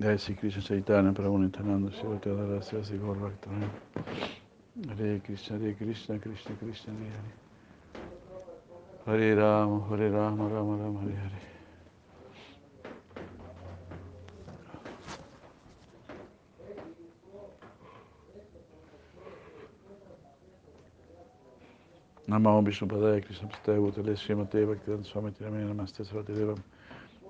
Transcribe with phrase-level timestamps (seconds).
[0.00, 3.70] Jai Sri Krishna Chaitanya Prabhu Nityananda Shivati Adharasya Sri Gaur Bhaktan
[4.88, 7.10] Hare Krishna Hare Krishna Krishna Krishna Hare
[9.04, 9.20] Hare.
[9.20, 11.40] Hare Rama Hare Rama Rama Rama Hare Hare.
[22.28, 26.62] Namo Vishnu Padaya Krishna Pastaya Bhutale Srimate Bhaktivedanta Swami Tirame Namaste Sarvati Devam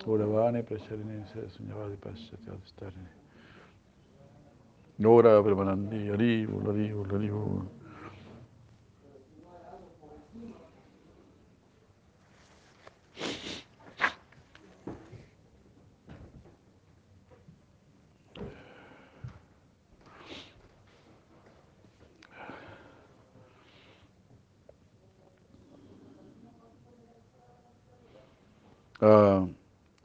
[0.05, 3.09] Gauravani Pracharine Sunyavadi Paschati Adhistarine
[5.43, 7.63] Premanandi Hari Hari Hari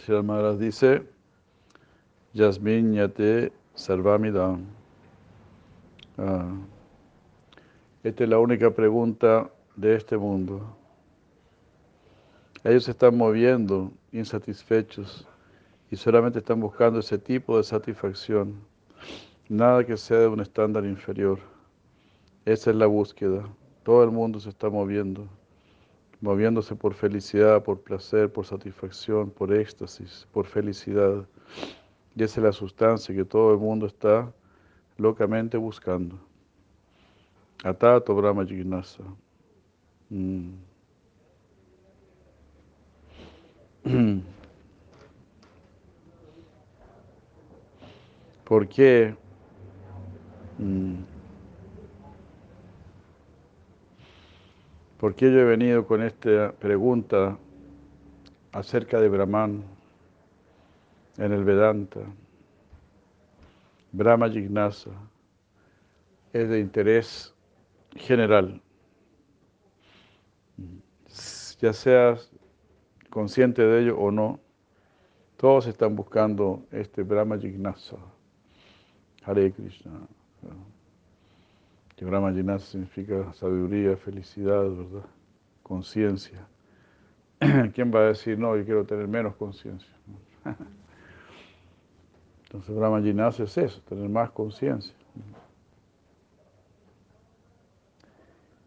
[0.07, 1.03] Shri Maharaj dice,
[2.33, 4.65] Yasmin Yate Sarvamidam.
[6.17, 6.57] Uh,
[8.03, 10.61] esta es la única pregunta de este mundo.
[12.63, 15.27] Ellos se están moviendo insatisfechos
[15.91, 18.55] y solamente están buscando ese tipo de satisfacción.
[19.49, 21.39] Nada que sea de un estándar inferior.
[22.45, 23.43] Esa es la búsqueda.
[23.83, 25.27] Todo el mundo se está moviendo
[26.21, 31.25] moviéndose por felicidad, por placer, por satisfacción, por éxtasis, por felicidad.
[32.15, 34.33] Y esa es la sustancia que todo el mundo está
[34.97, 36.19] locamente buscando.
[37.63, 39.03] Atato Brahma Jignasa.
[40.09, 40.53] Mm.
[48.43, 49.15] ¿Por qué?
[50.57, 51.16] Mm.
[54.99, 57.37] ¿Por qué yo he venido con esta pregunta
[58.51, 59.63] acerca de Brahman
[61.17, 61.99] en el Vedanta?
[63.91, 64.89] Brahma Jignasa
[66.33, 67.35] es de interés
[67.95, 68.59] general.
[71.59, 72.31] Ya seas
[73.11, 74.39] consciente de ello o no,
[75.37, 77.97] todos están buscando este Brahma Jignasa.
[79.23, 80.07] Hare Krishna.
[81.97, 85.09] Que Brahma significa sabiduría, felicidad, ¿verdad?
[85.63, 86.47] Conciencia.
[87.73, 89.91] ¿Quién va a decir, no, yo quiero tener menos conciencia?
[92.43, 94.93] Entonces Brahma Jignasa es eso, tener más conciencia.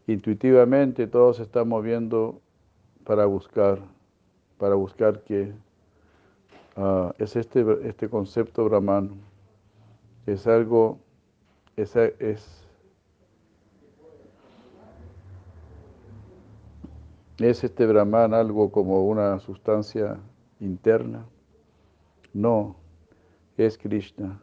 [0.07, 2.41] Intuitivamente todos se están moviendo
[3.05, 3.79] para buscar,
[4.57, 5.53] para buscar que
[6.75, 9.15] uh, es este, este concepto brahmano.
[10.25, 10.99] Es algo,
[11.77, 12.60] es, es
[17.43, 20.19] ¿Es este Brahman algo como una sustancia
[20.59, 21.25] interna?
[22.33, 22.75] No,
[23.57, 24.39] es Krishna.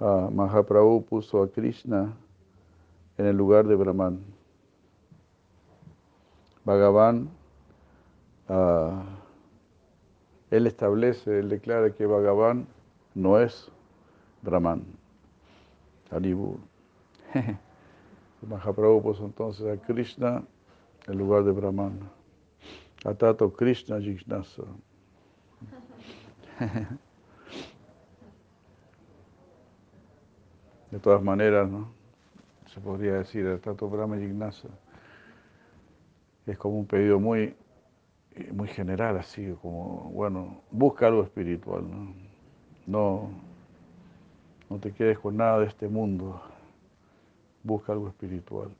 [0.00, 2.12] Ah, Mahaprabhu puso a Krishna
[3.16, 4.20] en el lugar de Brahman.
[6.64, 7.30] Bhagavan,
[8.48, 9.04] ah,
[10.50, 12.66] él establece, él declara que Bhagavan
[13.14, 13.70] no es
[14.42, 14.82] Brahman.
[16.10, 16.56] Haribur.
[18.48, 20.42] Mahaprabhu puso entonces a Krishna
[21.10, 21.98] en lugar de Brahman.
[23.04, 24.62] Atato Krishna Jignasa.
[30.90, 31.92] De todas maneras, ¿no?
[32.66, 34.68] Se podría decir, Atato Brahma Jignasa.
[36.46, 37.54] Es como un pedido muy,
[38.52, 42.14] muy general, así como, bueno, busca algo espiritual, ¿no?
[42.86, 43.30] No,
[44.68, 46.40] no te quedes con nada de este mundo,
[47.62, 48.70] busca algo espiritual.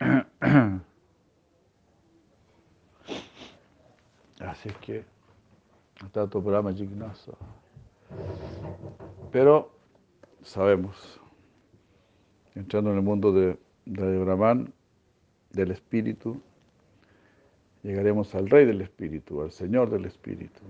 [4.64, 5.04] Es que
[6.12, 7.32] tu programa Jignasa.
[9.30, 9.70] Pero
[10.42, 11.20] sabemos,
[12.54, 14.72] entrando en el mundo de, de Brahman,
[15.50, 16.40] del espíritu,
[17.82, 20.60] llegaremos al rey del espíritu, al señor del espíritu,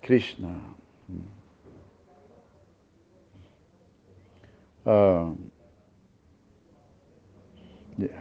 [0.00, 0.60] Krishna.
[4.86, 5.34] Ah,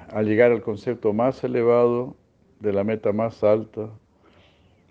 [0.09, 2.15] al llegar al concepto más elevado,
[2.59, 3.89] de la meta más alta,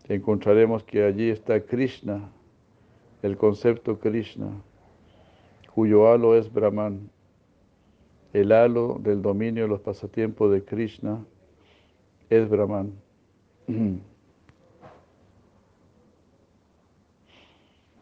[0.08, 2.30] encontraremos que allí está Krishna,
[3.22, 4.50] el concepto Krishna,
[5.74, 7.10] cuyo halo es Brahman,
[8.32, 11.24] el halo del dominio de los pasatiempos de Krishna
[12.30, 12.92] es Brahman.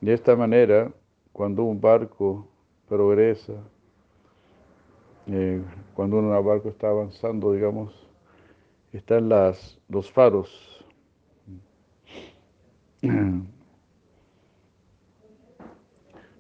[0.01, 0.93] De esta manera,
[1.33, 2.47] cuando un barco
[2.89, 3.55] progresa,
[5.27, 5.63] eh,
[5.95, 7.95] cuando un barco está avanzando, digamos,
[8.93, 10.84] están las, los faros.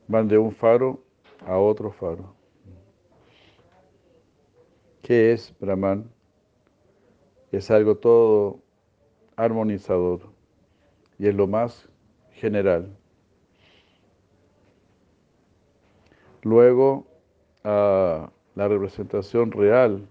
[0.08, 1.02] Van de un faro
[1.46, 2.34] a otro faro.
[5.02, 6.10] ¿Qué es Brahman?
[7.52, 8.60] Es algo todo
[9.36, 10.20] armonizador
[11.18, 11.88] y es lo más
[12.32, 12.96] general.
[16.42, 17.06] Luego,
[17.62, 20.06] la representación real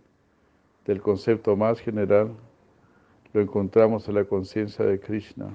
[0.85, 2.35] del concepto más general
[3.33, 5.47] lo encontramos en la conciencia de Krishna.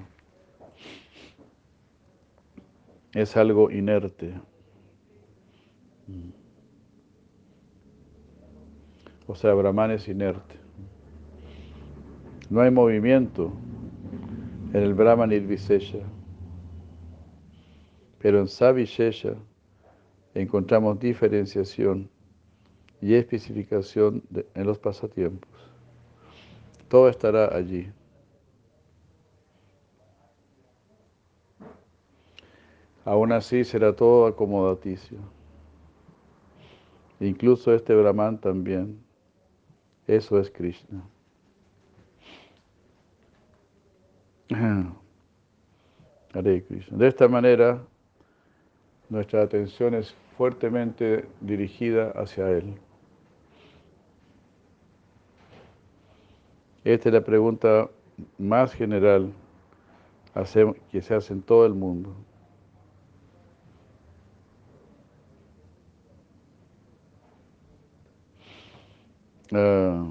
[3.13, 4.33] Es algo inerte.
[9.27, 10.55] O sea, Brahman es inerte.
[12.49, 13.51] No hay movimiento
[14.73, 15.99] en el Brahman Nirvisesha.
[18.19, 19.35] Pero en Savishesha
[20.33, 22.09] encontramos diferenciación
[23.01, 24.23] y especificación
[24.53, 25.49] en los pasatiempos.
[26.87, 27.87] Todo estará allí.
[33.05, 35.17] Aún así será todo acomodaticio.
[37.19, 38.99] Incluso este Brahman también.
[40.07, 41.03] Eso es Krishna.
[46.67, 46.97] Krishna.
[46.97, 47.81] De esta manera,
[49.09, 52.75] nuestra atención es fuertemente dirigida hacia Él.
[56.83, 57.89] Esta es la pregunta
[58.37, 59.33] más general
[60.91, 62.15] que se hace en todo el mundo.
[69.51, 70.05] Ah.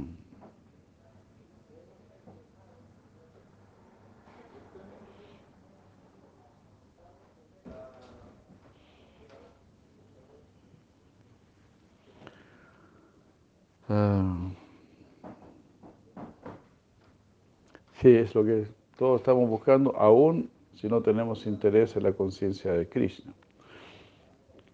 [18.00, 22.72] Sí, es lo que todos estamos buscando, aún si no tenemos interés en la conciencia
[22.72, 23.32] de Krishna.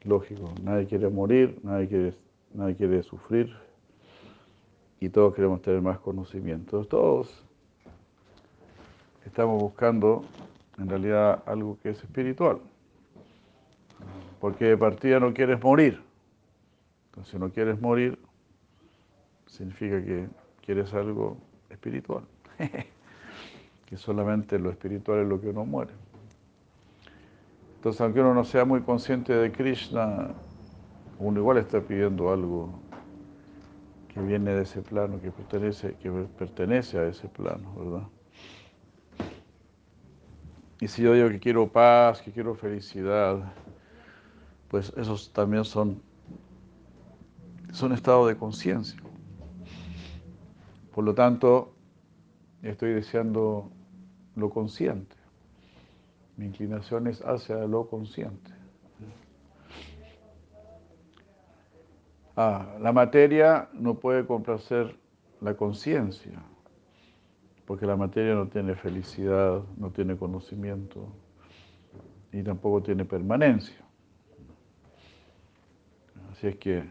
[0.03, 2.15] Lógico, nadie quiere morir, nadie quiere,
[2.53, 3.64] nadie quiere sufrir
[5.05, 6.89] y todos queremos tener más conocimientos.
[6.89, 7.45] Todos
[9.27, 10.25] estamos buscando
[10.79, 12.59] en realidad algo que es espiritual.
[14.41, 16.01] Porque de partida no quieres morir.
[17.09, 18.19] Entonces, si no quieres morir,
[19.47, 20.27] significa que
[20.65, 21.37] quieres algo
[21.69, 22.25] espiritual.
[23.87, 25.93] que solamente lo espiritual es lo que uno muere.
[27.77, 30.31] Entonces, aunque uno no sea muy consciente de Krishna,
[31.19, 32.71] uno igual está pidiendo algo
[34.15, 38.09] que viene de ese plano, que pertenece, que pertenece a ese plano, ¿verdad?
[40.81, 43.53] Y si yo digo que quiero paz, que quiero felicidad,
[44.69, 46.01] pues esos también son,
[47.73, 49.01] son estados de conciencia.
[50.95, 51.75] Por lo tanto,
[52.63, 53.69] estoy deseando
[54.37, 55.17] lo consciente.
[56.37, 58.54] Mi inclinación es hacia lo consciente.
[62.37, 64.97] Ah, la materia no puede complacer
[65.41, 66.43] la conciencia,
[67.65, 71.07] porque la materia no tiene felicidad, no tiene conocimiento
[72.33, 73.77] y tampoco tiene permanencia.
[76.33, 76.83] Así es que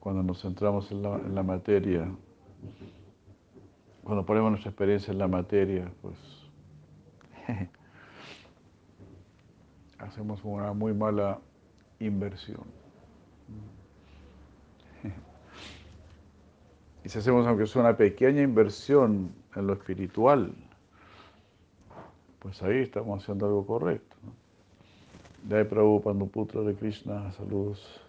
[0.00, 2.10] cuando nos centramos en la, en la materia,
[4.02, 6.16] cuando ponemos nuestra experiencia en la materia, pues
[9.98, 11.40] hacemos una muy mala
[11.98, 12.83] inversión.
[17.04, 20.54] Y si hacemos aunque sea una pequeña inversión en lo espiritual,
[22.38, 24.16] pues ahí estamos haciendo algo correcto.
[25.42, 28.00] De ahí Prabhupada Putra de Krishna, saludos.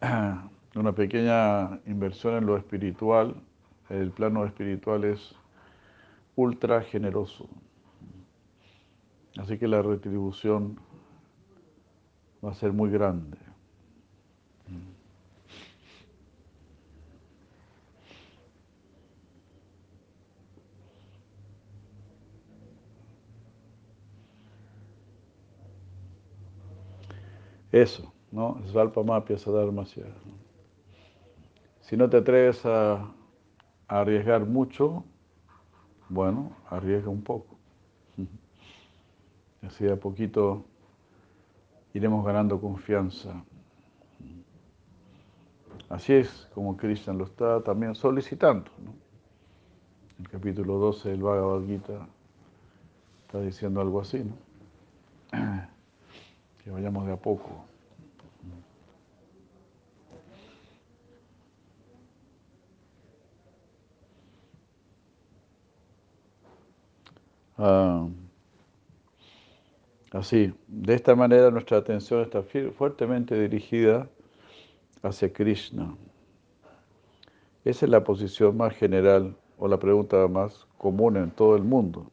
[0.76, 3.34] una pequeña inversión en lo espiritual,
[3.90, 5.34] el plano espiritual es
[6.36, 7.48] ultra generoso.
[9.36, 10.78] Así que la retribución
[12.44, 13.53] va a ser muy grande.
[27.74, 28.62] Eso, ¿no?
[28.68, 30.00] Svalpa Mapia Sadharma si
[31.96, 33.12] no te atreves a,
[33.88, 35.02] arriesgar mucho,
[36.08, 37.58] bueno, arriesga un poco.
[39.66, 40.64] Así a poquito
[41.94, 43.42] iremos ganando confianza.
[45.88, 48.70] Así es como Krishna lo está también solicitando.
[50.20, 52.06] El capítulo 12 del Bhagavad Gita
[53.26, 54.36] está diciendo algo así, ¿no?
[56.64, 57.50] que vayamos de a poco.
[67.58, 68.08] Ah,
[70.10, 74.08] así, de esta manera nuestra atención está fuertemente dirigida
[75.02, 75.94] hacia Krishna.
[77.64, 82.10] Esa es la posición más general o la pregunta más común en todo el mundo,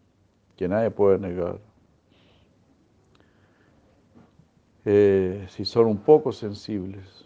[0.57, 1.70] que nadie puede negar.
[4.83, 7.25] Eh, si son un poco sensibles,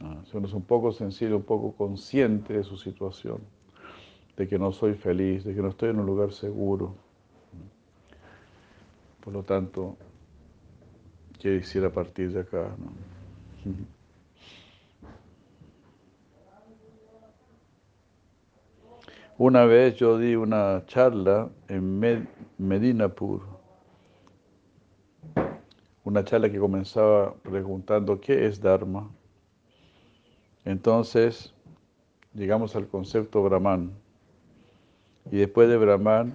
[0.00, 3.40] ah, si uno es un poco sensible, un poco consciente de su situación,
[4.36, 6.94] de que no soy feliz, de que no estoy en un lugar seguro.
[9.24, 9.96] Por lo tanto,
[11.40, 12.70] ¿qué hiciera a partir de acá?
[19.38, 22.26] Una vez yo di una charla en
[22.58, 23.57] Medinapur,
[26.08, 29.10] una charla que comenzaba preguntando qué es Dharma.
[30.64, 31.52] Entonces
[32.32, 33.92] llegamos al concepto Brahman
[35.30, 36.32] y después de Brahman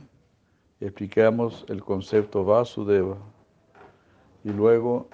[0.79, 3.17] explicamos el concepto Vasudeva
[4.43, 5.07] y luego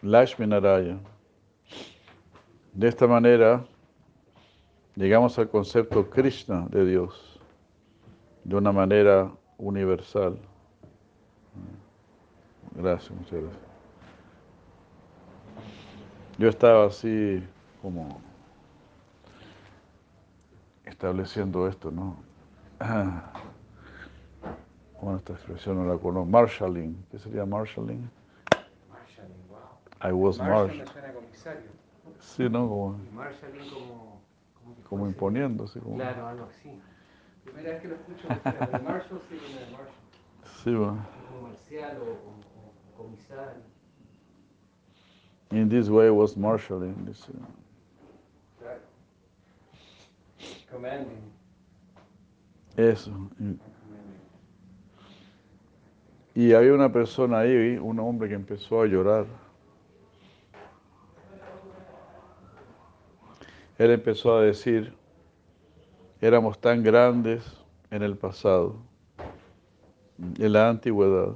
[0.00, 1.00] Lakshmi Narayana.
[2.72, 3.66] De esta manera
[4.96, 7.38] llegamos al concepto Krishna de Dios
[8.44, 10.38] de una manera universal.
[12.74, 13.69] Gracias, muchas gracias.
[16.40, 17.42] Yo estaba así
[17.82, 18.18] como
[20.86, 22.16] estableciendo esto, ¿no?
[25.02, 26.26] Bueno, esta expresión no la conozco.
[26.30, 26.94] Marshalling.
[27.10, 28.10] ¿Qué sería marshalling?
[28.90, 30.10] Marshalling, wow.
[30.10, 30.86] I was Marshall marshal.
[30.92, 31.70] suena comisario.
[32.20, 32.68] Sí, ¿no?
[32.68, 34.22] Como, marshalling como...
[34.54, 35.80] Como, como fuese- imponiéndose.
[35.80, 36.70] Como, Claro, algo así.
[37.44, 38.28] Primera vez que lo escucho,
[38.84, 39.94] Marshall sí viene de Marshall.
[40.64, 41.06] Sí, bueno.
[41.30, 43.62] Como marcial o, o- o comisario.
[45.50, 47.04] In this way was marshalling.
[47.04, 48.66] This, uh.
[50.70, 51.30] Commanding.
[52.76, 53.10] eso.
[56.34, 59.26] Y había una persona ahí, un hombre que empezó a llorar.
[63.78, 64.92] Él empezó a decir,
[66.20, 67.42] éramos tan grandes
[67.90, 68.76] en el pasado,
[70.38, 71.34] en la antigüedad.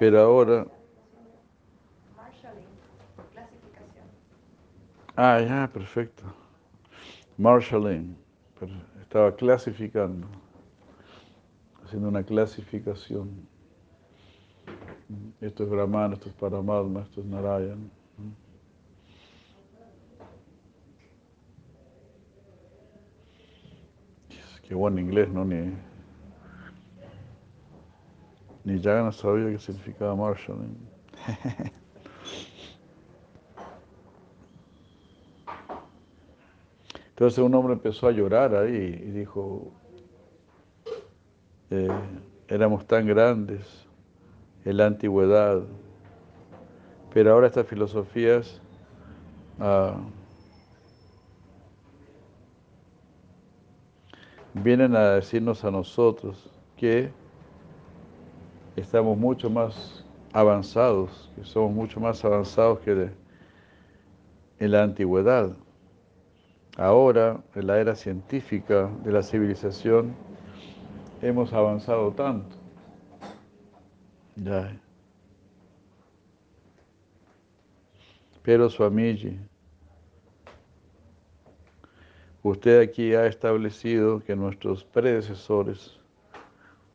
[0.00, 0.66] Pero ahora,
[2.16, 2.64] Marshalling,
[3.34, 4.06] clasificación.
[5.14, 6.22] ah, ya, perfecto.
[7.36, 8.16] Marshalling,
[9.02, 10.26] estaba clasificando,
[11.84, 13.46] haciendo una clasificación.
[15.42, 17.90] Esto es Brahman, esto es Paramatma, esto es Narayan.
[24.66, 25.44] Qué buen inglés, ¿no?
[25.44, 25.89] Ni,
[28.70, 30.76] ni Jagana sabía qué significaba marshalling.
[37.10, 39.72] Entonces un hombre empezó a llorar ahí y dijo,
[41.70, 41.88] eh,
[42.48, 43.86] éramos tan grandes
[44.64, 45.62] en la antigüedad,
[47.12, 48.62] pero ahora estas filosofías
[49.58, 49.98] ah,
[54.54, 57.10] vienen a decirnos a nosotros que
[58.76, 63.10] estamos mucho más avanzados, que somos mucho más avanzados que
[64.58, 65.56] en la antigüedad.
[66.76, 70.14] Ahora, en la era científica de la civilización,
[71.20, 72.56] hemos avanzado tanto.
[74.36, 74.80] Ya.
[78.42, 79.38] Pero Swamiji,
[82.42, 85.98] usted aquí ha establecido que nuestros predecesores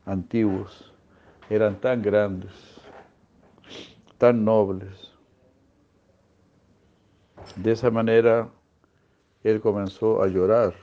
[0.04, 0.92] antiguos
[1.50, 2.52] eran tan grandes,
[4.18, 5.12] tan nobles.
[7.56, 8.48] De esa manera,
[9.44, 10.74] él comenzó a llorar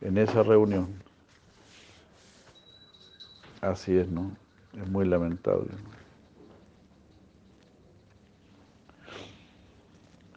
[0.00, 0.88] en esa reunión.
[3.60, 4.30] Así es, ¿no?
[4.80, 5.70] Es muy lamentable.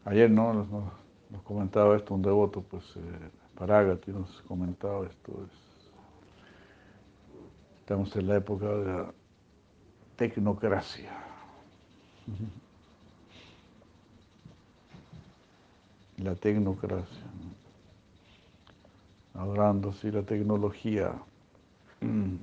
[0.06, 0.54] Ayer, ¿no?
[1.30, 5.32] Nos comentaba esto un devoto, pues, eh, Paragati nos comentaba esto.
[5.46, 5.71] es-
[7.92, 9.14] estamos en la época de la
[10.16, 11.12] tecnocracia.
[16.18, 17.26] La tecnocracia.
[19.34, 19.42] ¿no?
[19.42, 21.22] Adorando así la tecnología.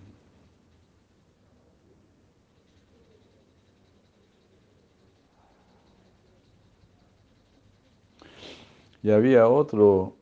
[9.00, 10.16] Y había otro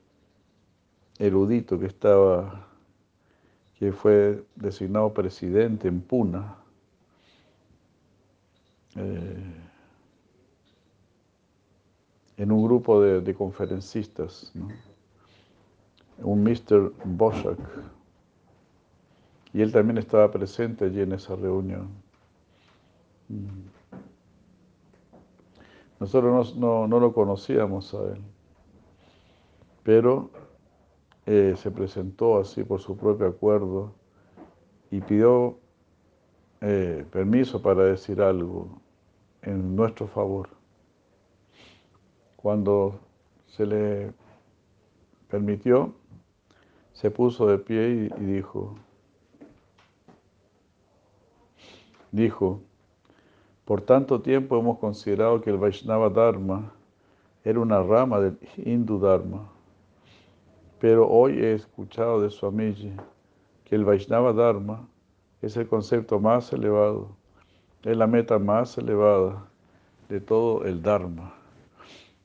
[1.18, 2.68] erudito que estaba,
[3.78, 6.56] que fue designado presidente en Puna.
[8.96, 9.66] Eh,
[12.38, 14.68] en un grupo de, conferencistas, ¿no?
[16.18, 16.92] un Mr.
[17.04, 17.58] Boschak,
[19.52, 21.88] y él también estaba presente allí en esa reunión.
[23.28, 23.76] Mm.
[25.98, 28.20] Nosotros no, no, lo conocíamos a él,
[29.82, 30.30] pero
[31.26, 33.92] eh, se presentó así por su propio acuerdo
[34.92, 35.58] y pidió
[36.60, 38.80] eh, permiso para decir algo
[39.42, 40.48] en nuestro favor.
[42.36, 43.00] Cuando
[43.46, 44.12] se le
[45.28, 45.92] permitió,
[46.92, 48.76] se puso de pie y, y dijo,
[52.12, 52.60] dijo,
[53.64, 56.72] por tanto tiempo hemos considerado que el Vaishnava Dharma
[57.44, 59.55] era una rama del Hindu Dharma,
[60.78, 62.92] pero hoy he escuchado de Swamiji
[63.64, 64.86] que el Vaishnava Dharma
[65.42, 67.16] es el concepto más elevado,
[67.82, 69.46] es la meta más elevada
[70.08, 71.34] de todo el Dharma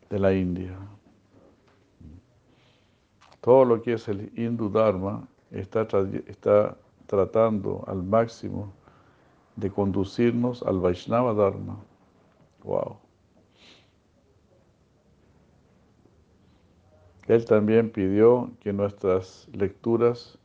[0.10, 0.78] de la India.
[3.42, 5.88] Todo lo que es el Hindu Dharma está,
[6.28, 6.78] está
[7.08, 8.72] tratando al máximo
[9.56, 11.78] de conducirnos al Vaishnava Dharma.
[12.64, 13.01] Wow.
[17.28, 20.38] Él también pidió que nuestras lecturas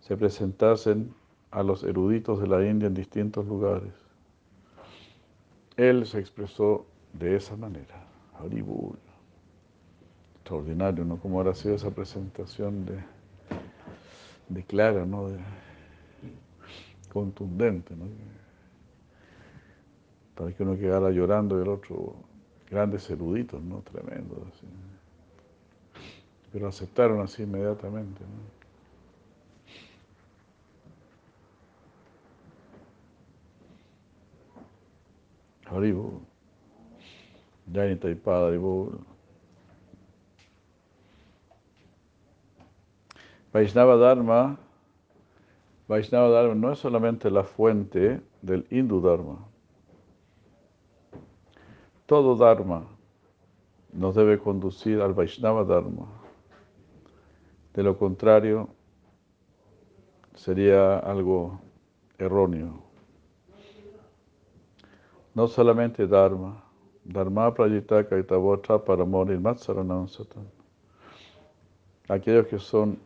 [0.00, 1.14] se presentasen
[1.50, 3.92] a los eruditos de la India en distintos lugares.
[5.76, 8.06] Él se expresó de esa manera.
[8.38, 8.98] Haribul.
[10.36, 11.18] Extraordinario, ¿no?
[11.18, 12.98] Como ahora sido esa presentación de,
[14.48, 15.28] de clara, ¿no?
[15.28, 15.38] De,
[17.12, 18.04] contundente, ¿no?
[20.34, 22.14] para que uno quedara llorando y el otro,
[22.70, 23.80] grandes eruditos, ¿no?
[23.80, 24.66] Tremendos, así.
[26.52, 28.56] Pero aceptaron así inmediatamente, ¿no?
[35.76, 36.22] Haribo,
[37.72, 38.52] Jani Taipada.
[43.52, 44.58] Vaishnava Dharma,
[45.88, 49.38] Vaishnava Dharma no es solamente la fuente del Hindu Dharma.
[52.06, 52.86] Todo Dharma
[53.92, 56.06] nos debe conducir al Vaishnava Dharma.
[57.76, 58.70] De lo contrario,
[60.34, 61.60] sería algo
[62.16, 62.82] erróneo.
[65.34, 66.64] No solamente Dharma,
[67.04, 70.50] Dharma prayita kaitavotra para morir matsaranam satan.
[72.08, 72.98] Aquellos que son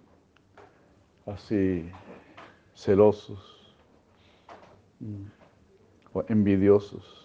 [1.26, 1.90] así
[2.72, 3.74] celosos
[5.00, 5.26] mm,
[6.14, 7.19] o envidiosos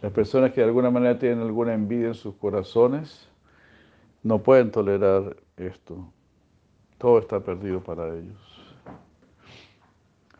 [0.00, 3.28] Las personas que de alguna manera tienen alguna envidia en sus corazones
[4.22, 6.12] no pueden tolerar esto.
[6.98, 8.76] Todo está perdido para ellos.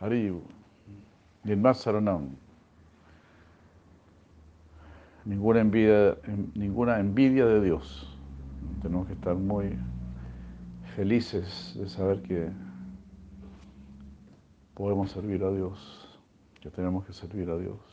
[0.01, 0.43] Haribu,
[1.57, 2.37] más Saranam.
[5.25, 6.17] Ninguna envidia,
[6.55, 8.17] ninguna envidia de Dios.
[8.81, 9.77] Tenemos que estar muy
[10.95, 12.49] felices de saber que
[14.75, 16.21] podemos servir a Dios,
[16.61, 17.88] que tenemos que servir a Dios.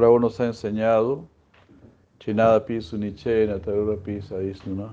[0.00, 1.28] Mahaprabhu nos ha enseñado,
[2.20, 4.88] Chinada pisu nichena, tarura pisa isnuna,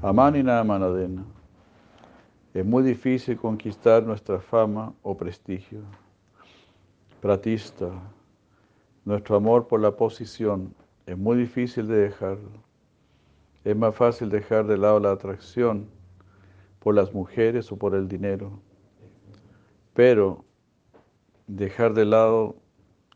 [0.00, 1.24] amanina manadena.
[2.54, 5.80] Es muy difícil conquistar nuestra fama o prestigio.
[7.20, 7.90] Pratista,
[9.04, 10.72] nuestro amor por la posición
[11.06, 12.52] es muy difícil de dejarlo.
[13.64, 15.88] Es más fácil dejar de lado la atracción
[16.78, 18.60] por las mujeres o por el dinero.
[19.92, 20.44] Pero
[21.48, 22.59] dejar de lado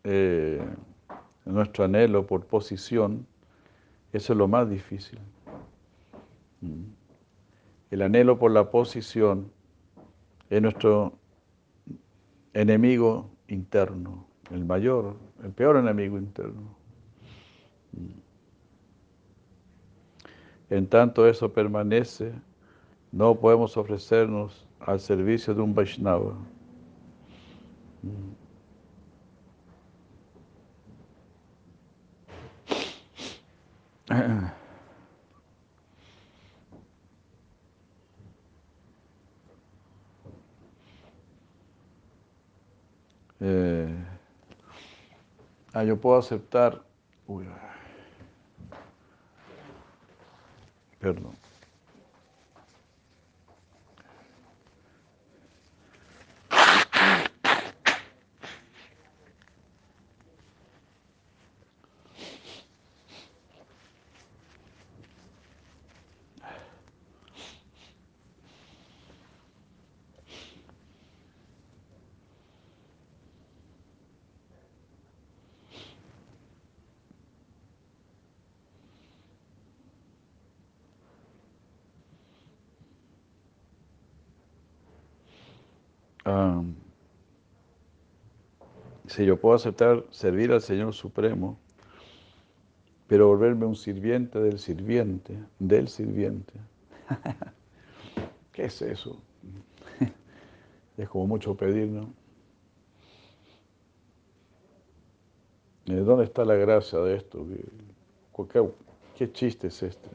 [0.05, 0.63] eh,
[1.45, 3.27] nuestro anhelo por posición,
[4.13, 5.19] eso es lo más difícil.
[6.61, 6.85] Mm.
[7.91, 9.51] El anhelo por la posición
[10.51, 11.15] es nuestro
[12.53, 16.77] enemigo interno, el mayor, el peor enemigo interno.
[17.93, 18.25] Mm.
[20.71, 22.33] En tanto eso permanece,
[23.13, 26.37] no podemos ofrecernos al servicio de un Vaishnava.
[43.41, 44.05] Eh,
[45.73, 46.83] ah, yo puedo aceptar.
[47.27, 47.47] Uy,
[50.99, 51.44] perdón.
[89.07, 91.59] Si yo puedo aceptar servir al Señor Supremo,
[93.07, 96.55] pero volverme un sirviente del sirviente, del sirviente.
[98.53, 99.21] ¿Qué es eso?
[100.97, 102.13] Es como mucho pedir, ¿no?
[105.87, 107.45] ¿De dónde está la gracia de esto?
[108.49, 108.71] ¿Qué,
[109.17, 110.09] qué chiste es este?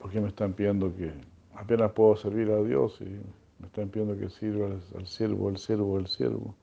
[0.00, 1.12] ¿Por qué me están pidiendo que
[1.56, 5.96] apenas puedo servir a Dios y me están pidiendo que sirva al, siervo, al siervo,
[5.96, 6.54] al siervo.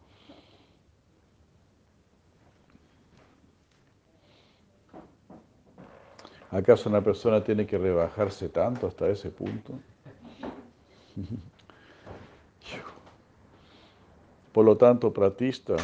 [6.52, 9.74] ¿Acaso una persona tiene que rebajarse tanto hasta ese punto?
[14.54, 15.76] Por lo tanto, pratista,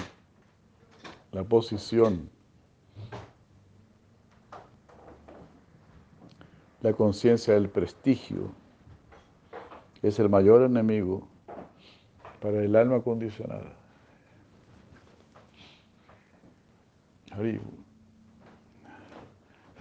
[1.31, 2.29] la posición,
[6.81, 8.51] la conciencia del prestigio,
[10.01, 11.27] es el mayor enemigo
[12.41, 13.73] para el alma condicionada.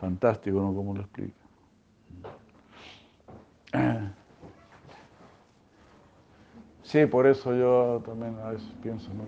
[0.00, 0.74] Fantástico, ¿no?
[0.74, 1.34] ¿Cómo lo explica?
[6.82, 9.24] Sí, por eso yo también a veces pienso, ¿no?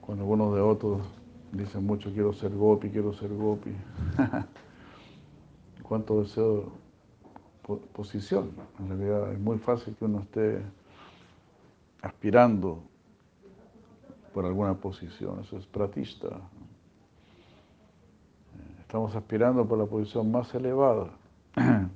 [0.00, 1.02] Cuando uno de otros
[1.52, 3.72] dicen mucho, quiero ser gopi, quiero ser gopi.
[5.82, 6.72] ¿Cuánto deseo
[7.76, 8.50] posición.
[8.78, 10.62] En realidad es muy fácil que uno esté
[12.02, 12.82] aspirando
[14.32, 16.28] por alguna posición, eso es pratista.
[18.80, 21.10] Estamos aspirando por la posición más elevada.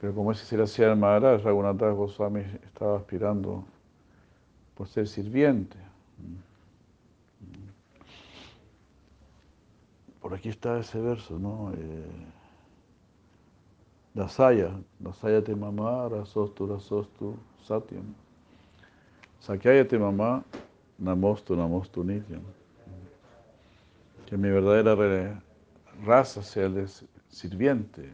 [0.00, 3.64] Pero como ese Siracía el Maharaj, Raghunatha Goswami estaba aspirando
[4.74, 5.76] por ser sirviente.
[10.20, 11.72] Por aquí está ese verso, ¿no?
[11.74, 12.10] Eh,
[14.14, 18.14] Dasaya, Dasaya te mamá, rasostu, rasostu, satyam.
[19.40, 20.44] Sakyaya te mamá,
[20.98, 22.42] namostu, namostu nityam.
[24.26, 25.42] Que mi verdadera
[26.04, 26.86] raza sea el
[27.28, 28.10] sirviente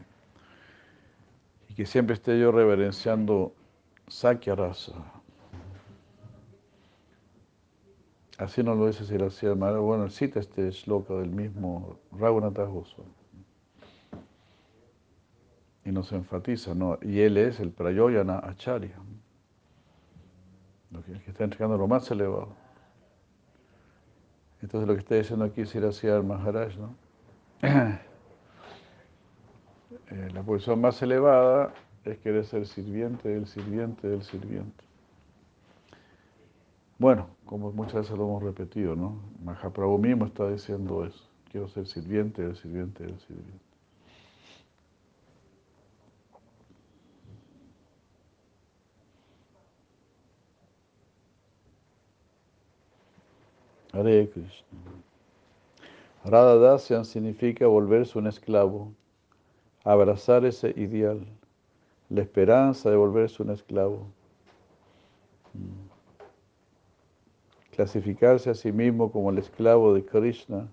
[1.67, 3.53] y que siempre esté yo reverenciando
[4.07, 4.93] Sakya raza.
[8.37, 13.18] Así nos lo dice Siracía Bueno, cita este shloka del mismo Raghunatha Goswami
[15.89, 16.99] y nos enfatiza, ¿no?
[17.01, 18.95] Y él es el Prayoyana Acharya,
[20.93, 22.49] el que está entregando lo más elevado.
[24.61, 26.95] Entonces lo que está diciendo aquí es ir hacia el Maharaj, ¿no?
[30.11, 31.71] Eh, la posición más elevada
[32.03, 34.83] es querer ser sirviente del sirviente del sirviente.
[36.97, 39.19] Bueno, como muchas veces lo hemos repetido, ¿no?
[39.43, 41.29] Mahaprabhu mismo está diciendo eso.
[41.51, 43.68] Quiero ser sirviente del sirviente del sirviente.
[53.91, 54.79] Hare Krishna.
[57.03, 58.93] Significa volverse un esclavo,
[59.83, 61.25] abrazar ese ideal,
[62.09, 64.07] la esperanza de volverse un esclavo.
[65.53, 65.89] Mm.
[67.71, 70.67] Clasificarse a sí mismo como el esclavo de Krishna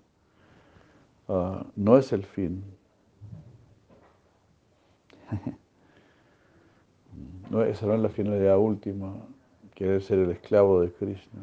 [1.29, 2.65] ah, no es el fin.
[7.51, 9.15] no, esa no es la finalidad última,
[9.75, 11.43] querer ser el esclavo de Krishna.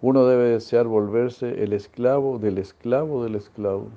[0.00, 3.88] Uno debe desear volverse el esclavo del esclavo del esclavo.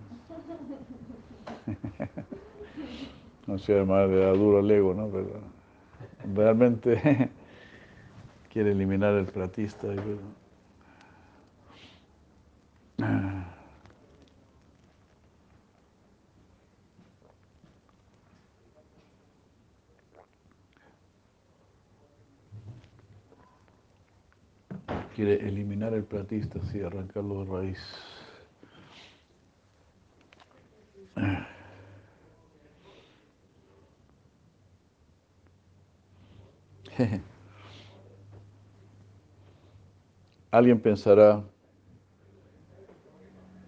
[3.47, 5.07] no sé, le da duro el ego, ¿no?
[5.07, 5.29] Pero
[6.33, 7.29] realmente
[8.51, 9.87] quiere eliminar el platista.
[25.15, 27.79] Quiere eliminar el platista, así, arrancarlo de raíz.
[40.51, 41.43] Alguien pensará,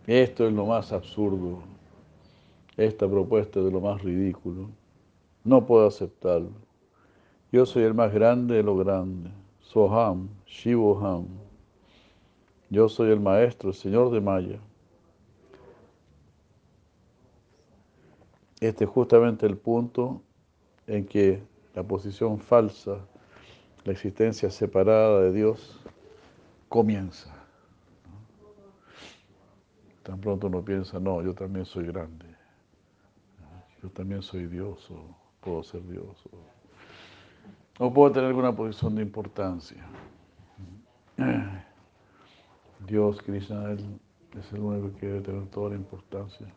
[0.06, 1.64] Esto es lo más absurdo.
[2.76, 4.70] Esta propuesta es de lo más ridículo.
[5.44, 6.52] No puedo aceptarlo.
[7.52, 9.30] Yo soy el más grande de lo grande.
[9.74, 11.26] Soham, Shivoham.
[12.70, 14.60] Yo soy el maestro, el señor de Maya.
[18.60, 20.22] Este es justamente el punto
[20.86, 21.42] en que
[21.74, 23.00] la posición falsa,
[23.84, 25.82] la existencia separada de Dios,
[26.70, 27.34] comienza.
[30.04, 32.28] Tan pronto uno piensa, no, yo también soy grande,
[33.82, 35.00] yo también soy Dios o
[35.42, 36.30] puedo ser Dios
[37.80, 39.84] o puedo tener alguna posición de importancia.
[42.88, 46.48] Dios, Krishna, es el único que debe tener toda la importancia.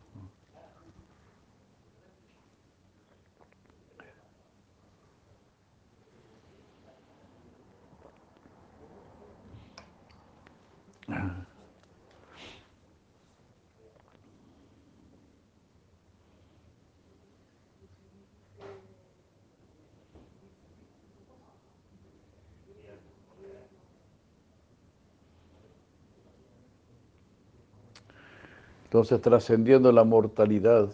[28.97, 30.89] Entonces, trascendiendo la mortalidad,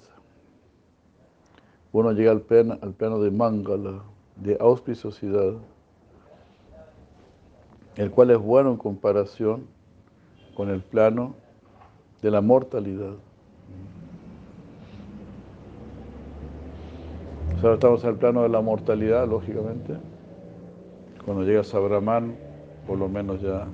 [1.92, 4.02] uno llega al plano, de Mangala,
[4.34, 5.52] de auspiciosidad,
[7.94, 9.68] el cual es bueno en comparación
[10.56, 11.36] con el plano
[12.22, 13.14] de la mortalidad.
[17.58, 19.96] Ahora estamos en el plano de la mortalidad, lógicamente.
[21.24, 22.34] Cuando llegas a Brahman,
[22.84, 23.68] por lo menos ya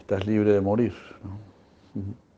[0.00, 0.94] estás libre de morir.
[1.22, 2.31] ¿no?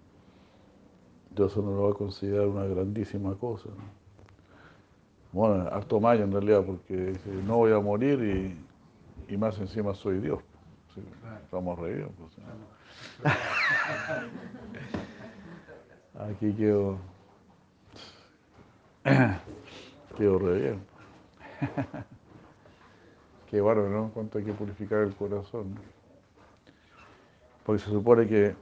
[1.35, 3.69] Dios uno lo va a considerar una grandísima cosa.
[3.69, 4.05] ¿no?
[5.33, 8.57] Bueno, harto mayo en realidad, porque no voy a morir
[9.29, 10.39] y, y más encima soy Dios.
[10.95, 11.03] Sí,
[11.51, 12.07] a reír.
[12.17, 12.45] Pues, ¿no?
[16.25, 16.99] Aquí quedo,
[20.17, 20.81] quedo re bien.
[23.51, 24.11] Qué bárbaro, ¿no?
[24.15, 25.75] Cuánto hay que purificar el corazón.
[25.75, 25.81] ¿no?
[27.65, 28.55] Porque se supone que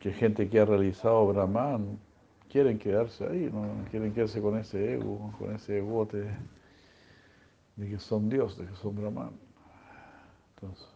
[0.00, 1.98] que gente que ha realizado Brahman
[2.48, 6.30] quieren quedarse ahí, no quieren quedarse con ese ego, con ese egote
[7.76, 9.32] de que son Dios, de que son Brahman.
[10.56, 10.88] Entonces,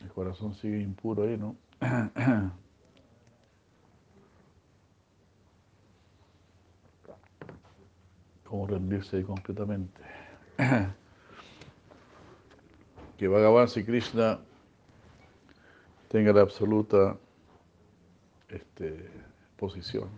[0.00, 1.54] el corazón sigue impuro ahí, ¿no?
[8.44, 10.00] Como rendirse ahí completamente.
[13.18, 14.40] Que Bhagavan y Krishna
[16.08, 17.16] tenga la absoluta
[18.48, 19.08] este,
[19.56, 20.08] posición.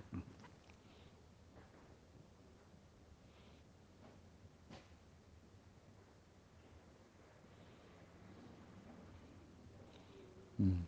[10.59, 10.85] Mm.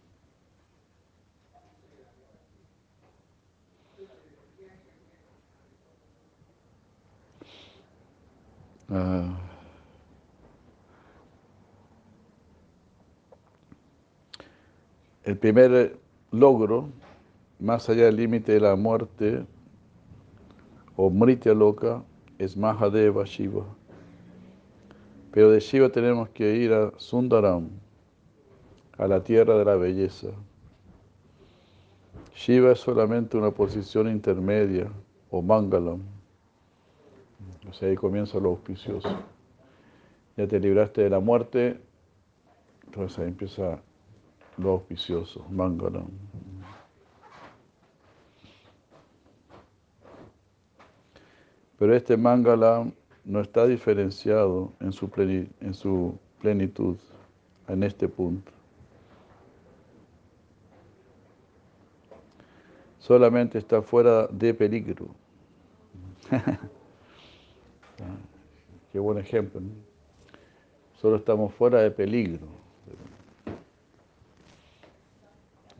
[8.91, 9.50] Ah.
[15.31, 15.97] El primer
[16.33, 16.89] logro,
[17.61, 19.47] más allá del límite de la muerte
[20.97, 22.03] o mritya loca,
[22.39, 23.65] es Mahadeva Shiva.
[25.31, 27.69] Pero de Shiva tenemos que ir a Sundaram,
[28.99, 30.31] a la tierra de la belleza.
[32.35, 34.91] Shiva es solamente una posición intermedia
[35.31, 36.01] o Mangalam.
[37.69, 39.17] O sea, ahí comienza lo auspicioso.
[40.37, 41.81] Ya te libraste de la muerte,
[42.87, 43.81] entonces ahí empieza
[44.61, 46.09] lo auspicioso, Mangalam.
[51.79, 52.93] Pero este Mangalam
[53.25, 55.11] no está diferenciado en su,
[55.61, 56.97] en su plenitud
[57.69, 58.53] en este punto.
[62.99, 65.09] Solamente está fuera de peligro.
[68.93, 69.61] Qué buen ejemplo.
[71.01, 72.60] Solo estamos fuera de peligro.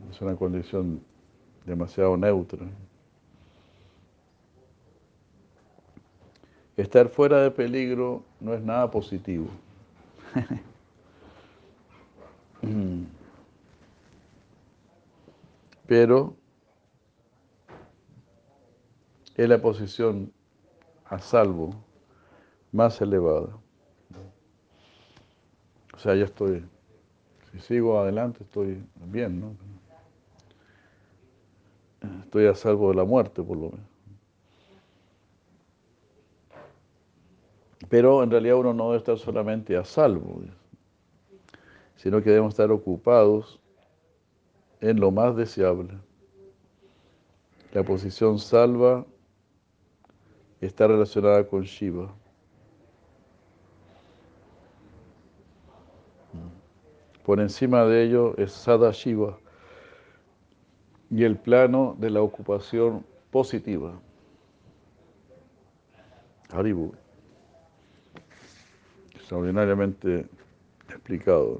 [0.09, 1.01] Es una condición
[1.65, 2.65] demasiado neutra.
[6.77, 9.47] Estar fuera de peligro no es nada positivo.
[15.87, 16.35] Pero
[19.35, 20.31] es la posición
[21.05, 21.75] a salvo
[22.71, 23.57] más elevada.
[25.93, 26.63] O sea, yo estoy,
[27.51, 29.70] si sigo adelante, estoy bien, ¿no?
[32.01, 33.85] Estoy a salvo de la muerte, por lo menos.
[37.89, 40.41] Pero en realidad uno no debe estar solamente a salvo,
[41.97, 43.59] sino que debemos estar ocupados
[44.79, 45.99] en lo más deseable.
[47.73, 49.05] La posición salva
[50.61, 52.15] está relacionada con Shiva.
[57.25, 59.40] Por encima de ello es Sada Shiva
[61.11, 63.93] y el plano de la ocupación positiva.
[66.49, 66.93] Haribu.
[69.13, 70.25] Extraordinariamente
[70.87, 71.59] explicado.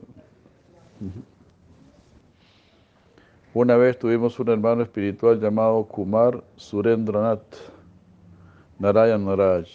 [3.54, 7.56] Una vez tuvimos un hermano espiritual llamado Kumar Surendranath
[8.80, 9.68] Narayan Naraj,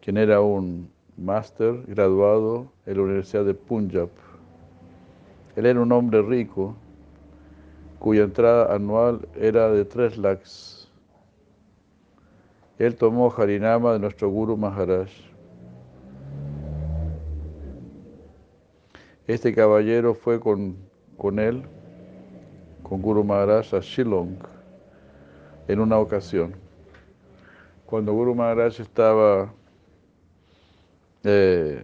[0.00, 4.08] quien era un máster graduado en la Universidad de Punjab.
[5.56, 6.74] Él era un hombre rico
[8.04, 10.92] cuya entrada anual era de tres lakhs.
[12.78, 15.08] Él tomó Harinama de nuestro Guru Maharaj.
[19.26, 20.76] Este caballero fue con,
[21.16, 21.62] con él,
[22.82, 24.36] con Guru Maharaj, a Shillong
[25.66, 26.54] en una ocasión.
[27.86, 29.50] Cuando Guru Maharaj estaba
[31.22, 31.82] eh,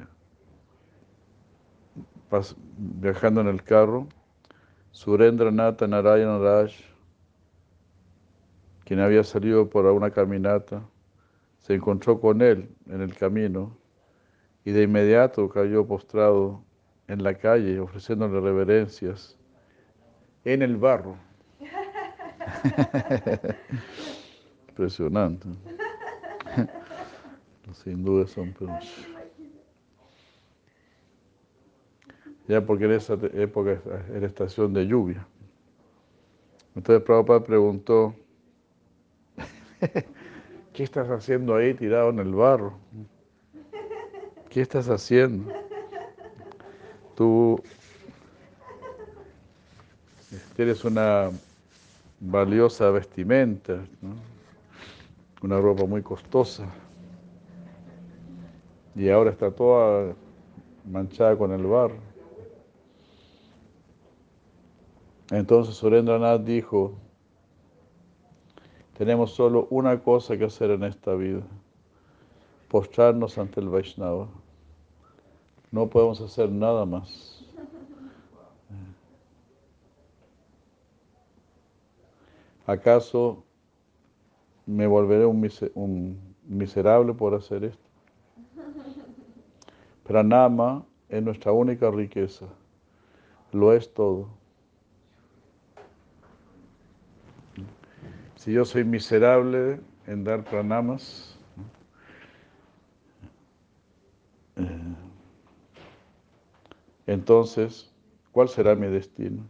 [2.76, 4.06] viajando en el carro,
[4.92, 6.72] Surendra Nata Narayana Raj,
[8.84, 10.82] quien había salido por una caminata,
[11.58, 13.76] se encontró con él en el camino
[14.64, 16.64] y de inmediato cayó postrado
[17.06, 19.38] en la calle ofreciéndole reverencias
[20.44, 21.16] en el barro.
[24.68, 25.48] Impresionante.
[27.66, 28.52] Los hindúes son
[32.50, 33.80] ya porque en esa época
[34.12, 35.24] era estación de lluvia.
[36.74, 38.12] Entonces Prabhupada preguntó,
[40.72, 42.76] ¿qué estás haciendo ahí tirado en el barro?
[44.48, 45.52] ¿Qué estás haciendo?
[47.14, 47.62] Tú
[50.56, 51.30] tienes una
[52.18, 53.78] valiosa vestimenta,
[55.40, 56.66] una ropa muy costosa,
[58.96, 60.16] y ahora está toda
[60.90, 62.09] manchada con el barro.
[65.30, 66.94] Entonces Surendranath dijo,
[68.98, 71.42] tenemos solo una cosa que hacer en esta vida,
[72.68, 74.28] postrarnos ante el Vaishnava.
[75.70, 77.46] No podemos hacer nada más.
[82.66, 83.44] ¿Acaso
[84.66, 87.88] me volveré un, miserable por hacer esto?
[90.04, 92.46] Pranama es nuestra única riqueza,
[93.52, 94.39] lo es todo.
[98.40, 101.38] Si yo soy miserable en dar pranamas,
[104.56, 104.94] eh,
[107.06, 107.92] entonces,
[108.32, 109.46] ¿cuál será mi destino?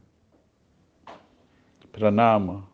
[1.92, 2.68] Pranama,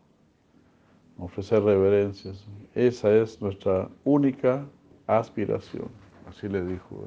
[1.19, 2.47] ofrecer reverencias.
[2.73, 4.65] Esa es nuestra única
[5.05, 5.89] aspiración.
[6.27, 7.05] Así le dijo.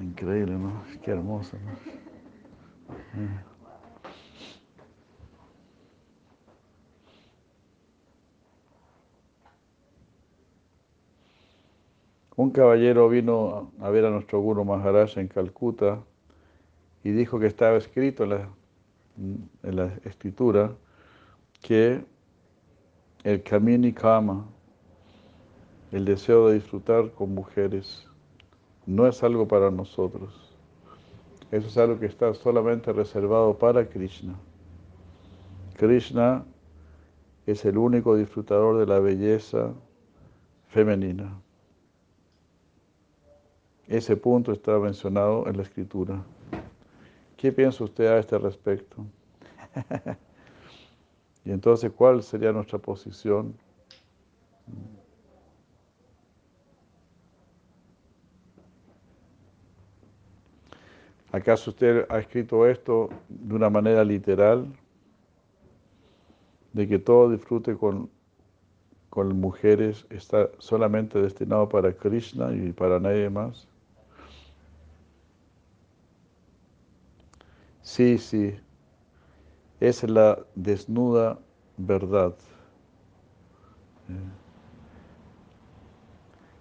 [0.00, 0.80] Increíble, ¿no?
[1.02, 3.48] Qué hermoso, ¿no?
[12.38, 16.04] Un caballero vino a ver a nuestro Guru Maharaj en Calcuta
[17.02, 20.70] y dijo que estaba escrito en la, escritura
[21.60, 22.04] que
[23.24, 24.46] el kamini kama,
[25.90, 28.06] el deseo de disfrutar con mujeres,
[28.86, 30.54] no es algo para nosotros.
[31.50, 34.36] Eso es algo que está solamente reservado para Krishna.
[35.76, 36.44] Krishna
[37.46, 39.72] es el único disfrutador de la belleza
[40.68, 41.36] femenina.
[43.88, 46.22] Ese punto está mencionado en la escritura.
[47.38, 49.02] ¿Qué piensa usted a este respecto?
[51.44, 53.54] y entonces, ¿cuál sería nuestra posición?
[61.32, 64.66] ¿Acaso usted ha escrito esto de una manera literal?
[66.74, 68.10] De que todo disfrute con,
[69.08, 73.66] con mujeres está solamente destinado para Krishna y para nadie más.
[77.88, 78.54] Sí, sí,
[79.80, 81.38] es la desnuda
[81.78, 82.34] verdad.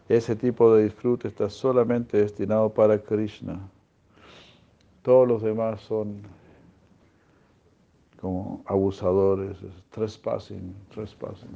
[0.07, 3.59] Ese tipo de disfrute está solamente destinado para Krishna.
[5.01, 6.21] Todos los demás son
[8.21, 9.57] como abusadores,
[9.91, 11.49] trespassing, trespassing,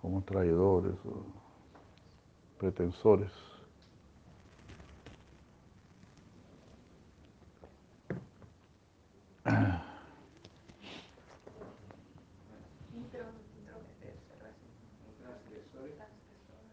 [0.00, 0.94] como traidores
[2.58, 3.53] pretensores.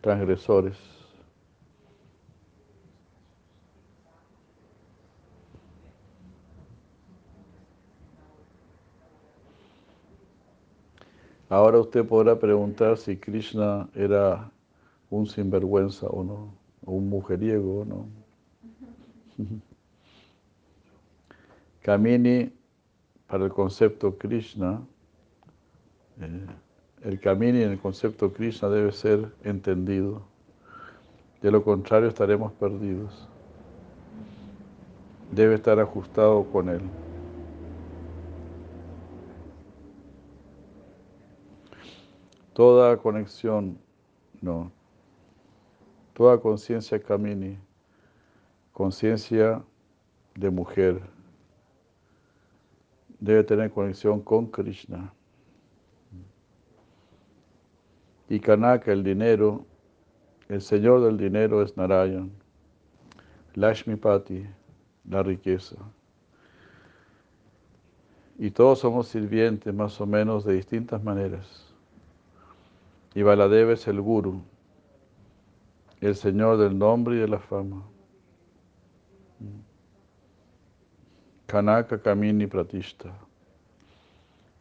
[0.01, 0.77] Transgresores.
[11.49, 14.49] Ahora usted podrá preguntar si Krishna era
[15.09, 16.53] un sinvergüenza o no,
[16.85, 18.07] un mujeriego o no.
[21.81, 22.53] Kamini,
[23.27, 24.81] para el concepto Krishna,
[26.21, 26.45] eh,
[27.03, 30.21] el Kamini en el concepto Krishna debe ser entendido.
[31.41, 33.27] De lo contrario estaremos perdidos.
[35.31, 36.81] Debe estar ajustado con él.
[42.53, 43.79] Toda conexión,
[44.41, 44.71] no.
[46.13, 47.57] Toda conciencia Kamini,
[48.73, 49.63] conciencia
[50.35, 51.01] de mujer,
[53.19, 55.13] debe tener conexión con Krishna.
[58.31, 59.65] Y Kanaka, el dinero,
[60.47, 62.31] el señor del dinero es Narayan.
[63.55, 64.45] Lashmipati,
[65.09, 65.75] la riqueza.
[68.37, 71.73] Y todos somos sirvientes más o menos de distintas maneras.
[73.13, 74.41] Y Baladeva es el guru,
[75.99, 77.83] el señor del nombre y de la fama.
[81.47, 83.13] Kanaka Kamini Pratishta.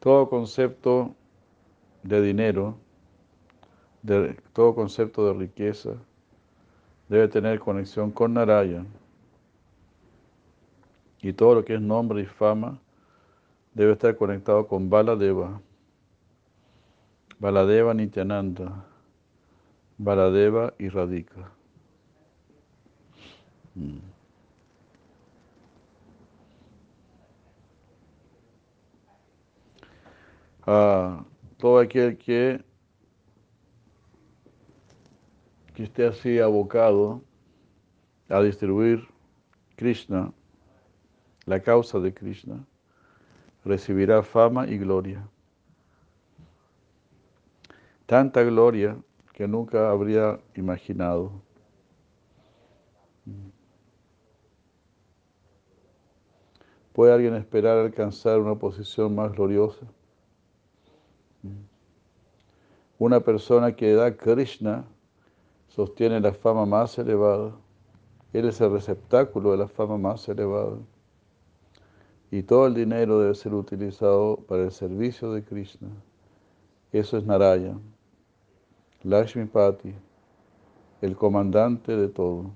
[0.01, 1.15] Todo concepto
[2.03, 2.77] de dinero,
[4.03, 5.95] de, todo concepto de riqueza,
[7.09, 8.87] debe tener conexión con Narayan.
[11.23, 12.79] Y todo lo que es nombre y fama
[13.75, 15.61] debe estar conectado con Baladeva.
[17.39, 18.85] Baladeva Nityananda,
[19.99, 21.51] Baladeva y Radhika.
[23.75, 23.99] Mm.
[30.67, 31.25] Ah,
[31.59, 32.63] todo aquel que,
[35.75, 37.23] que esté así abocado
[38.29, 39.07] a distribuir
[39.77, 40.33] Krishna,
[41.47, 42.65] la causa de Krishna,
[43.65, 45.29] recibirá fama y gloria
[48.11, 49.01] tanta gloria
[49.33, 51.41] que nunca habría imaginado.
[56.93, 59.87] ¿Puede alguien esperar alcanzar una posición más gloriosa?
[62.99, 64.85] Una persona que da Krishna
[65.71, 67.53] sostiene la fama más elevada.
[68.33, 70.77] Él es el receptáculo de la fama más elevada.
[72.31, 75.89] Y todo el dinero debe ser utilizado para el servicio de Krishna.
[76.93, 77.81] Eso es Narayana.
[79.03, 79.95] Lakshmipati,
[81.01, 82.51] el comandante de todo.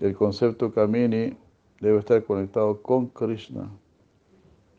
[0.00, 1.36] El concepto Kamini
[1.80, 3.68] debe estar conectado con Krishna.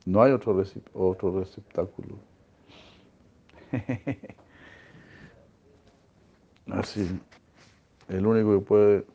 [0.05, 0.63] No hay otro,
[0.93, 2.28] otro receptáculo.
[6.71, 7.19] Así,
[8.07, 9.05] el único que puede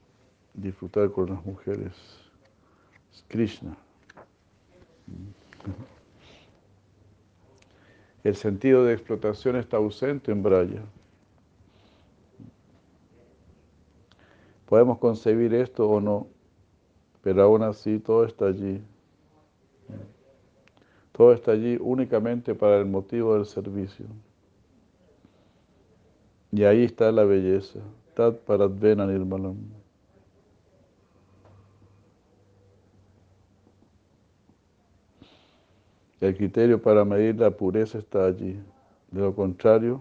[0.55, 1.93] disfrutar con las mujeres
[3.13, 3.77] es Krishna.
[8.25, 10.83] El sentido de explotación está ausente en Braya.
[14.65, 16.29] Podemos concebir esto o no,
[17.23, 18.83] pero aún así todo está allí.
[21.13, 24.07] Todo está allí únicamente para el motivo del servicio.
[26.55, 27.81] Y ahí está la belleza.
[28.15, 29.57] Tat paradvena nirmalam.
[36.21, 38.63] El criterio para medir la pureza está allí.
[39.11, 40.01] De lo contrario,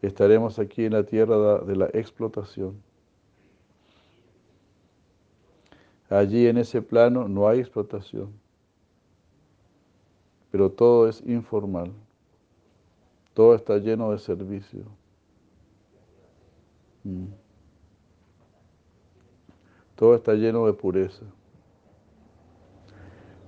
[0.00, 2.80] estaremos aquí en la tierra de la explotación.
[6.08, 8.32] Allí en ese plano no hay explotación,
[10.52, 11.92] pero todo es informal,
[13.34, 14.99] todo está lleno de servicio.
[19.96, 21.24] Todo está lleno de pureza.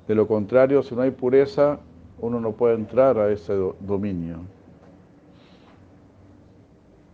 [0.06, 1.78] De lo contrario, si no hay pureza,
[2.18, 4.40] uno no puede entrar a ese dominio.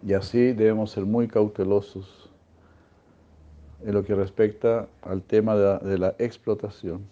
[0.02, 2.30] Y así debemos ser muy cautelosos
[3.84, 7.06] en lo que respecta al tema de la, explotación.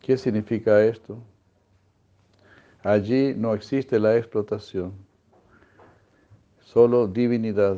[0.00, 1.18] ¿Qué significa esto?
[2.82, 4.92] Allí no existe la explotación,
[6.66, 7.76] solo divinidad,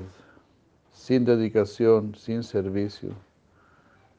[0.93, 3.11] sin dedicación, sin servicio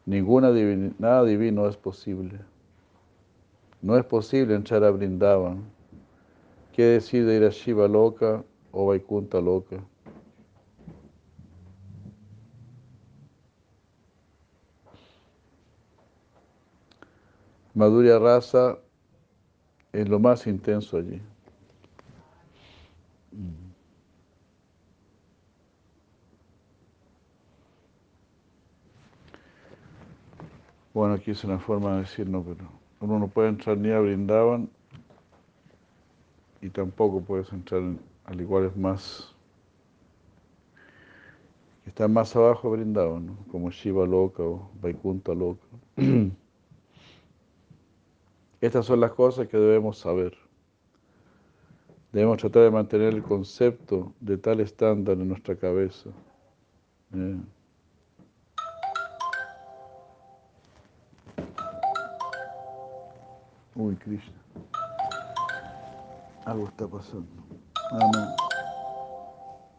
[0.06, 0.50] Ninguna
[0.98, 2.40] nada divino es posible.
[3.80, 5.64] No es posible entrar a Brindavan.
[6.74, 9.84] ¿Qué decide ir a Shiva loca o Vaikunta loca?
[17.76, 18.80] Madhurya Rasa
[19.94, 21.22] es lo más intenso allí.
[31.00, 32.70] Bueno, aquí es una forma de decir, no, pero
[33.00, 34.70] uno no puede entrar ni a Brindavan
[36.60, 37.82] y tampoco puedes entrar
[38.26, 39.34] al igual es más
[41.86, 43.38] que están más abajo de Brindavan, ¿no?
[43.50, 45.66] como Shiva Loka o Vaikunta Loka.
[48.60, 50.36] Estas son las cosas que debemos saber.
[52.12, 56.10] Debemos tratar de mantener el concepto de tal estándar en nuestra cabeza.
[57.14, 57.38] ¿eh?
[63.80, 64.34] Uy, Krishna.
[66.46, 67.30] Algo está pasando.
[67.94, 68.49] No.